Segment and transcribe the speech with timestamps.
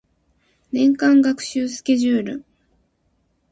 [0.71, 2.45] 年間学習スケジュール